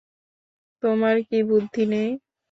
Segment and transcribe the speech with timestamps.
[0.83, 2.09] তোমার কী বুদ্ধি নেই?